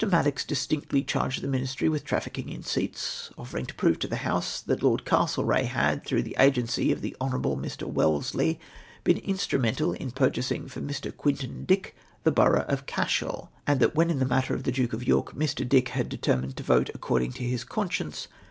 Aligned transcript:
Madocks 0.03 0.43
distinctly 0.47 1.03
charged 1.03 1.43
the 1.43 1.47
Ministry 1.47 1.87
with 1.87 2.03
trafficking 2.03 2.49
in 2.49 2.63
seats, 2.63 3.29
offering 3.37 3.67
to 3.67 3.75
prove 3.75 3.99
to 3.99 4.07
the 4.07 4.15
House 4.25 4.59
that 4.59 4.81
Lord 4.81 5.05
Castlereagh 5.05 5.67
had, 5.67 6.03
through 6.03 6.23
the 6.23 6.35
agency 6.39 6.91
of 6.91 7.01
the 7.01 7.15
Honourable 7.21 7.55
Mr. 7.55 7.83
Wellesley, 7.85 8.59
been 9.03 9.19
instrumental 9.19 9.93
in 9.93 10.09
purchasing 10.09 10.67
for 10.67 10.81
Mr. 10.81 11.15
Quintin 11.15 11.65
Dick 11.65 11.95
the 12.23 12.31
borough 12.31 12.65
of 12.67 12.87
Cashel; 12.87 13.51
and 13.67 13.79
that 13.79 13.93
when 13.93 14.09
in 14.09 14.17
the 14.17 14.25
matter 14.25 14.55
of 14.55 14.63
the 14.63 14.71
Duke 14.71 14.93
of 14.93 15.05
York 15.07 15.35
Mr. 15.35 15.69
Dick 15.69 15.89
had 15.89 16.09
determined 16.09 16.57
to 16.57 16.63
vote 16.63 16.89
according 16.95 17.33
to 17.33 17.43
his 17.43 17.63
conscience. 17.63 18.27